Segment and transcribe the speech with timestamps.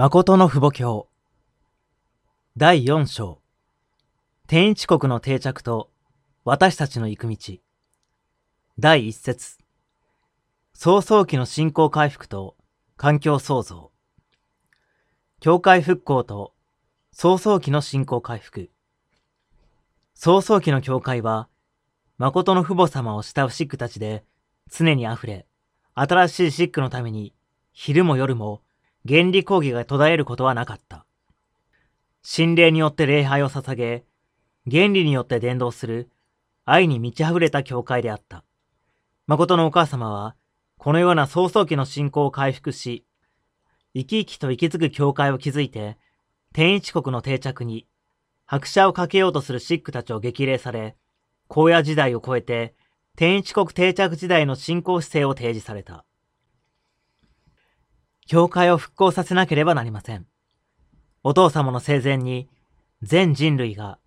[0.00, 1.08] 誠の父母教。
[2.56, 3.40] 第4章。
[4.46, 5.90] 天一国の定着と
[6.44, 7.36] 私たちの行く道。
[8.78, 9.58] 第1節。
[10.72, 12.54] 早々期の信仰回復と
[12.96, 13.90] 環境創造。
[15.40, 16.54] 教会復興と
[17.10, 18.70] 早々期の信仰回復。
[20.14, 21.48] 早々期の教会は
[22.18, 24.22] 誠の父母様を慕うシックたちで
[24.70, 25.48] 常に溢れ
[25.94, 27.34] 新しいシックのために
[27.72, 28.62] 昼も夜も
[29.06, 31.04] 原理講義が途絶えることはなかった。
[32.22, 34.04] 心霊によって礼拝を捧げ、
[34.70, 36.10] 原理によって伝道する
[36.64, 38.44] 愛に満ち溢れた教会であった。
[39.26, 40.36] 誠のお母様は、
[40.76, 43.04] このような早々期の信仰を回復し、
[43.94, 45.96] 生き生きと息づく教会を築いて、
[46.52, 47.86] 天一国の定着に、
[48.44, 50.96] 拍車をかけようとするシックたちを激励され、
[51.48, 52.74] 荒野時代を超えて、
[53.16, 56.04] 天一国定着時代の信仰姿勢を提示された。
[58.28, 60.26] 教会を復興させなければなりません。
[61.24, 62.46] お父様の生前に、
[63.00, 63.98] 全人類が、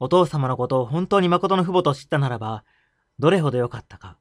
[0.00, 2.64] お父様のことを本当に誠の父母と知ったならば、
[3.20, 4.18] どれほど良かったか。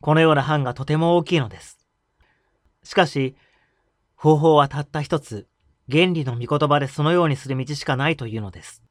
[0.00, 1.86] このような範がとても大きいのです。
[2.82, 3.36] しかし、
[4.16, 5.46] 方法はたった一つ、
[5.90, 8.82] 原理の御言葉でそのようにする道しかないというのです。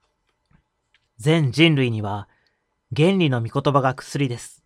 [1.17, 2.29] 全人類には、
[2.95, 4.63] 原理の御言葉が薬です。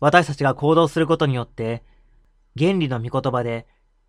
[0.00, 1.84] 私たちが行動することによって、
[2.58, 3.66] 原理の御言葉で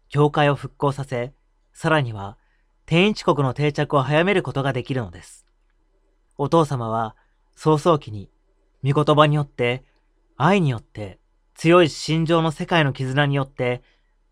[0.09, 1.33] 教会を復興させ、
[1.73, 2.38] さらには
[2.86, 5.45] 天一国の定着を早めることができるのです。
[6.38, 7.16] お父様は
[7.55, 8.30] 早々期に、
[8.83, 9.83] 御言葉によって、
[10.38, 11.19] 愛によって、
[11.55, 13.81] 強い心情の世界の絆によって、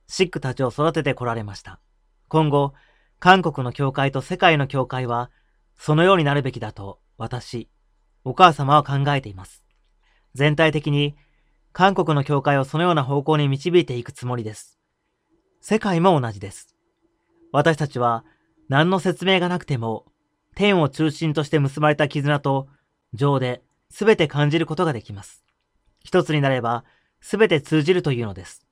[0.08, 1.80] シックたちを育ててこられました。
[2.28, 2.74] 今後、
[3.20, 5.32] 韓国の教会と世界の教会は、
[5.76, 7.68] そのようになるべきだと、私、
[8.24, 9.64] お母様は考えています。
[10.36, 11.16] 全体的に、
[11.74, 14.80] 韓国の教会をそのような方向に導いていくつもりです。
[15.68, 16.76] 世界も同じです。
[17.52, 18.24] 私たちは
[18.70, 20.06] 何の説明がなくても
[20.54, 22.68] 天を中心として結ばれた絆と
[23.16, 25.44] 情で全て感じることができます。
[26.04, 26.86] 一つになれば
[27.20, 28.64] 全て通じるというのです。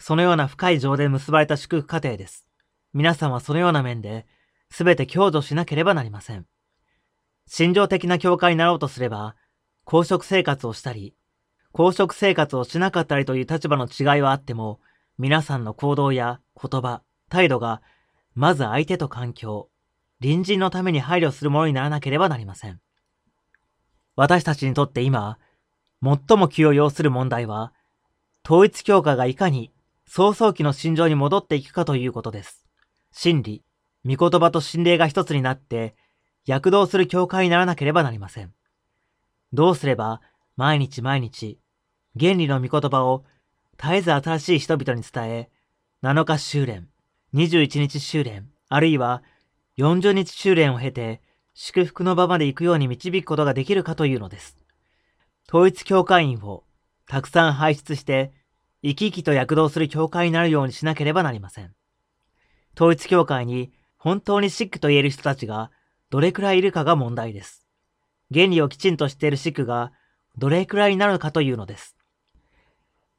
[0.00, 2.48] そのような深い情で結ばれた祝福過程です。
[2.92, 4.26] 皆さんはそのような面で
[4.70, 6.46] 全て享受しなければなりません。
[7.46, 9.36] 心情的な教会になろうとすれば、
[9.84, 11.14] 公職生活をしたり、
[11.70, 14.80] 公職生活をしなかったりという立場の違いはあっても、
[15.18, 17.82] 皆さんの行動や言葉、態度が、
[18.34, 19.68] まず相手と環境、
[20.22, 22.80] 隣人のために配慮するものにならなければなりません。
[24.14, 25.38] 私たちにとって今、
[26.02, 27.72] 最も気を要する問題は、
[28.44, 29.72] 統一教会がいかに
[30.06, 32.64] 早々期の心情に戻っていくかということです。
[33.10, 33.64] 真理、
[34.06, 35.96] 御言葉と心霊が一つになって、
[36.46, 38.54] 躍動する教会にならなければなりません。
[39.52, 40.20] どうすれば、
[40.56, 41.58] 毎日毎日、
[42.18, 43.24] 原理の御言葉を
[43.80, 45.50] 絶えず新しい人々に伝え、
[46.02, 46.88] 7日修練、
[47.34, 49.22] 21日修練、あるいは
[49.78, 51.22] 40日修練を経て、
[51.54, 54.58] 祝福の場まで行くように導くことができるかというのです。
[55.48, 56.64] 統一教会員を
[57.06, 58.32] たくさん輩出して、
[58.82, 61.74] 生き生きと躍動する教会になるようにしなければなりません。
[62.76, 65.70] 統一教会に本当にシックと言える人たちが
[66.10, 67.66] どれくらいいるかが問題です。
[68.32, 69.92] 原理をきちんと知っているシックが
[70.36, 71.97] どれくらいになるかというのです。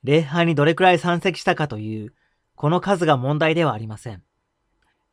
[0.04, 2.14] 礼拝にどれくらい参席したかという、
[2.56, 4.24] この数が問題ではありません。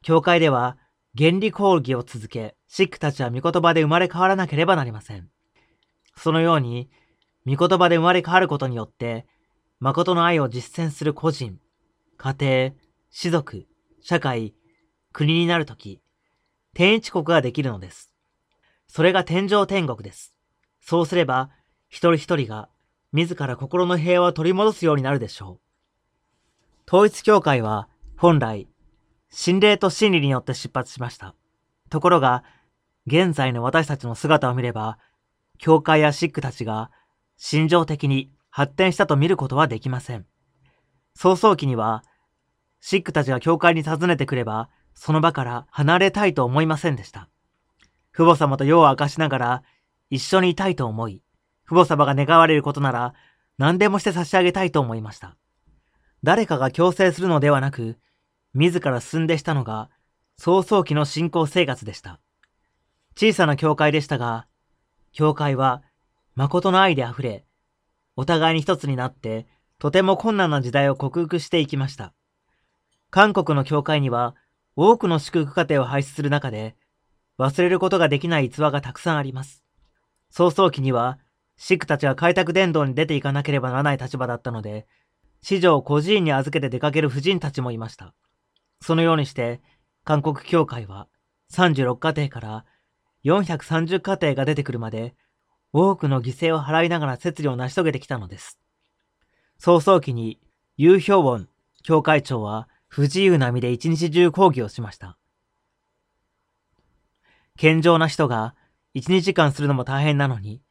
[0.03, 0.77] 教会では
[1.17, 5.31] 原理講義を続け、シックたちは御言葉で生まれ変わらなければなりません。
[6.17, 6.91] そのように、
[7.47, 9.27] 御言葉で生まれ変わることによって、
[9.81, 11.59] 誠の愛を実践する個人、
[12.19, 12.73] 家庭、
[13.11, 13.67] 士族、
[14.03, 14.55] 社会、
[15.13, 16.03] 国になるとき、
[16.75, 18.13] 天一国ができるのです。
[18.87, 20.37] それが天上天国です。
[20.81, 21.51] そうすれば、
[21.89, 22.69] 一人一人が
[23.17, 26.87] 自ら心の平和を取り戻すようになるでしょう。
[26.87, 27.89] 統一教会は
[28.19, 28.69] 本来、
[29.31, 31.35] 心霊と真理によって出発しました。
[31.89, 32.45] ところが、
[33.07, 34.99] 現在の私たちの姿を見れば、
[35.57, 36.91] 教会やシックたちが
[37.39, 40.27] 心情的に発展したと見ることはできません。
[41.15, 42.05] 早々期には、
[42.81, 47.31] シックたちが教会に訪ねてくれば、その場から離れたいと思いませんでした。
[48.13, 49.63] 父母様と世を明かしながら
[50.11, 51.23] 一緒にいたいと思い、
[51.67, 53.15] 父母様が願われることなら、
[53.59, 55.37] 何でもして差し上げたいと思いました。
[56.23, 57.99] 誰かが強制するのではなく、
[58.55, 59.91] 自ら進んでしたのが、
[60.39, 62.21] 早々期の信仰生活でした。
[63.17, 64.47] 小さな教会でしたが、
[65.13, 65.83] 教会は
[66.35, 67.47] 誠の愛で溢れ、
[68.17, 69.47] お互いに一つになって、
[69.79, 72.13] とても困難な時代を克服していきました。
[73.11, 74.35] 韓国の教会には、
[74.75, 76.77] 多くの祝福家庭を輩出する中で、
[77.39, 79.65] 忘れることができない逸話がたくさんあります。
[80.31, 81.19] 早々期には、
[81.57, 84.87] シックたちが開拓伝道に出ていかなければならない立場だったので、
[85.43, 88.15] 市場を孤児院に預けて出かける婦人たちもいました。
[88.81, 89.61] そのようにして、
[90.05, 91.09] 韓国教会は
[91.53, 92.65] 36家庭から
[93.25, 95.15] 430家庭が出てくるまで、
[95.73, 98.59] 多くの犠牲を払いながら摂理を成し遂げてきたのです。
[99.59, 100.41] 早々期に、
[100.77, 101.49] ユーヒョウォン
[101.83, 105.17] 教会長は不自由な身で一日中講義をしました。
[107.57, 108.55] 健常な人が
[108.95, 110.63] 一、二時間するのも大変なのに、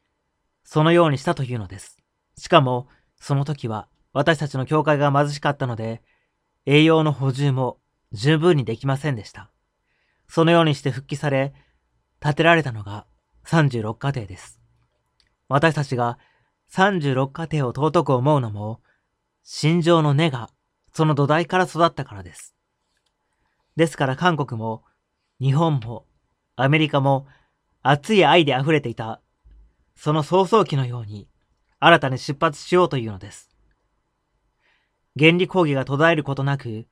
[0.65, 1.97] そのようにしたというのです。
[2.38, 6.01] しかも、その時は私たちの教会が貧しかったので、
[6.65, 7.79] 栄養の補充も
[8.12, 9.51] 十分にできませんでした。
[10.27, 11.53] そのようにして復帰され、
[12.19, 13.06] 建てられたのが
[13.45, 14.59] 36家庭です。
[15.47, 16.17] 私たちが
[16.71, 18.81] 36家庭を尊く思うのも、
[19.44, 20.50] 心情の根が
[20.91, 22.56] その土台から育ったからです。
[23.75, 24.83] ですから韓国も、
[25.41, 26.06] 日本も、
[26.56, 27.27] アメリカも、
[27.81, 29.21] 熱い愛で溢れていた、
[29.95, 31.27] その早々期のように、
[31.80, 33.50] 新たに出発しようというのです。
[35.18, 36.88] 原理講義が途絶えることなく、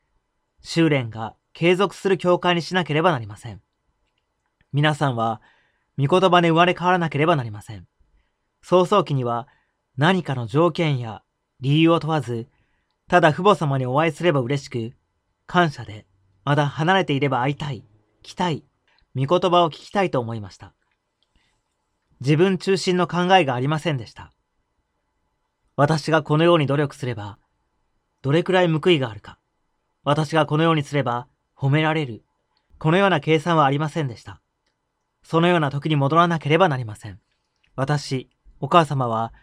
[0.61, 3.61] 修練が継続する教会にしなければなりません。
[4.71, 5.41] 皆さんは、
[5.97, 7.88] 御言葉で生まれ変わらなければなりません。
[8.61, 9.47] 早々期には、
[9.97, 11.21] 何かの条件や
[11.59, 12.47] 理由を問わず、
[13.07, 14.94] ただ父母様にお会いすれば嬉しく、
[15.45, 16.07] 感謝で、
[16.45, 17.83] まだ離れていれば会いたい、
[18.23, 18.63] 来たい、
[19.15, 20.73] 御言葉を聞きたいと思いました。
[22.19, 24.31] 自分中心の考えがありませんでした。
[25.75, 27.39] 私がこのように努力すれば、
[28.21, 29.39] どれくらい報いがあるか。
[30.04, 32.24] 私がこのようにすれば褒められる。
[32.77, 34.42] このような計算はありませんでした。
[35.24, 37.19] そのような時に戻らなければなりません。
[37.75, 39.33] 私、お母様は、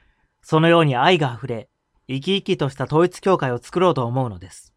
[0.43, 1.69] そのように愛が溢れ、
[2.09, 4.75] 生き生きとした統一教会を作ろうと思うのです。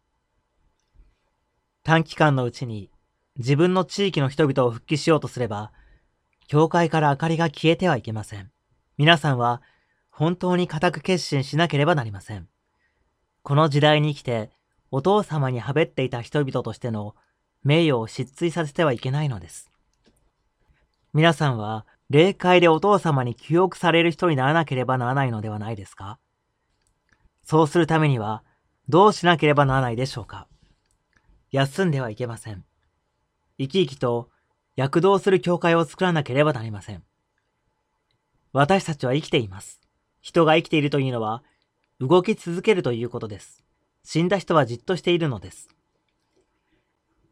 [1.82, 2.90] 短期間のうちに
[3.36, 5.72] 自分の地域の人々を復帰しようとすれば、
[6.46, 8.50] 教会から明かりが消えてはいけません。
[8.98, 9.62] 皆さんは
[10.10, 12.48] 本当に固く決心しなければなりません。
[13.42, 14.50] この時代に生きて、
[14.90, 17.14] お父様にはべっていた人々としての
[17.64, 19.70] 名誉を失墜させてはいけないのです。
[21.12, 26.18] 皆さんは、霊界でお父様に記憶される人にならなければならないのではないですか？
[27.42, 28.44] そうするためには、
[28.88, 30.46] どうしなければならないでしょうか？
[31.50, 32.64] 休んではいけません。
[33.58, 34.28] 生き生きと
[34.76, 37.02] 躍動する教会を作らなければなりません。
[38.52, 39.80] 私たちは生きています。
[40.20, 41.42] 人が生きているというのは、
[42.00, 43.64] 動き続けるということです。
[44.04, 45.68] 死んだ人はじっとしているのです。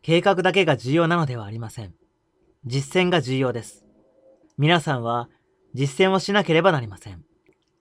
[0.02, 1.94] 計画だけが重要なのではありません。
[2.64, 3.84] 実践が重要です。
[4.58, 5.28] 皆さんは
[5.74, 7.24] 実践をしなければなりません。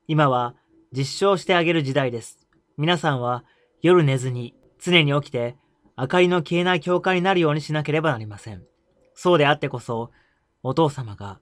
[0.07, 0.55] 今は
[0.91, 2.47] 実証してあげる時代です。
[2.77, 3.43] 皆さんは
[3.81, 5.55] 夜寝ずに常に起きて
[5.97, 8.63] 明かりの消えない教会になるようにしなければなりません。
[9.13, 10.11] そうであってこそ、
[10.63, 11.39] お父様が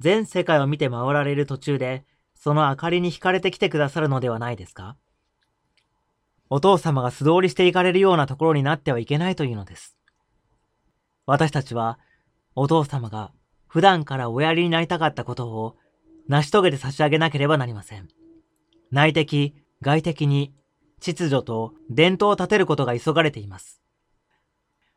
[0.00, 2.04] 全世界を見て回られる途中で
[2.34, 4.96] その明かりに惹かれてきてくださるのではないですか？
[6.50, 9.96] お父様が素通りしていかれるようなところになってはいけないというのです。
[11.26, 11.98] 私たちは、
[12.54, 13.32] お父様が
[13.66, 15.76] 普段からおやりになりたかったことを
[16.26, 18.08] 成し遂げて差し上げなければなりません。
[18.90, 20.54] 内的、外的に
[21.00, 23.82] 秩序と伝統を立てることが急がれています。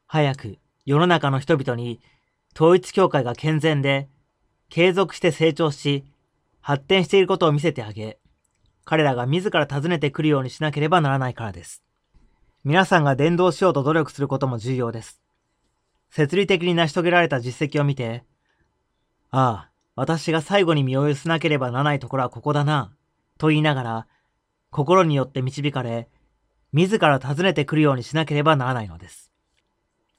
[0.07, 2.01] 早く世の中の人々に
[2.55, 4.09] 統一教会が健全で
[4.69, 6.05] 継続して成長し
[6.59, 8.19] 発展していることを見せてあげ、
[8.85, 11.83] 彼らが自ら訪ねてくるようにしなければならないからです。
[12.63, 15.21] 皆さんが伝道しようと努力することも重要です。
[16.09, 18.23] 設理的に成し遂げられた実績を見て、
[19.31, 22.93] ああ、私が最後に身を寄せなければならないところはここだな、
[23.37, 24.07] と言いながら、
[24.69, 26.09] 心によって導かれ、
[26.73, 29.30] 自ら訪ねてくるようにしなければならないのです。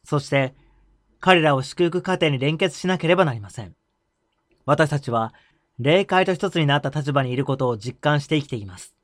[0.04, 0.54] そして、
[1.20, 3.76] 彼らを祝福過程に連結しなければなりません。
[4.66, 5.32] 私たちは
[5.78, 8.94] 霊界と一つになった立場にいることを実感して生きています。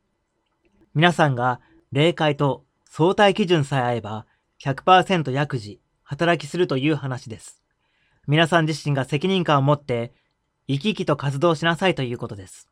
[0.94, 1.60] 皆さんが
[1.92, 4.26] 霊界と相対基準さえ合えば
[4.62, 7.62] 100%薬事、働きするという話です。
[8.26, 10.12] 皆さん自身が責任感を持って
[10.66, 12.68] 生き生きと活動しなさいということです。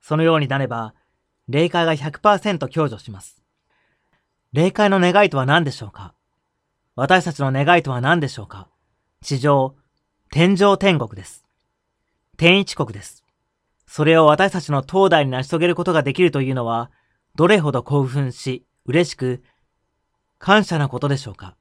[0.00, 0.94] そのようになれば、
[1.48, 3.42] 霊界が100%享受します。
[4.52, 6.14] 霊界の願いとは何でしょうか？
[7.00, 8.66] 私たちの願いとは何でしょうか？
[9.22, 9.76] 地上、
[10.32, 11.44] 天上天国です。
[12.36, 13.22] 天一国です。
[13.86, 16.90] それを私たちの東大に成し遂げることができるというのは、
[17.36, 19.44] どれほど興奮し、嬉しく、
[20.40, 21.54] 感謝なことでしょうか？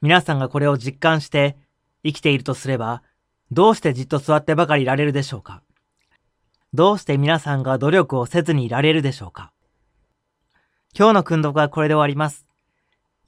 [0.00, 1.58] 皆さんがこれを実感して
[2.02, 3.02] 生きているとすれば、
[3.50, 5.62] どうしてじっと座ってばかりいられるでしょうか？
[6.72, 9.52] どうして皆さんが努力をせずにいられるでしょうか？
[10.98, 12.45] 今日の訓読はこれで終わります。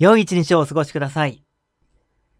[0.01, 1.48] 良い一日をお過ごしください。